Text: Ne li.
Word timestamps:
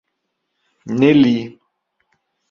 Ne 0.99 1.09
li. 1.21 1.35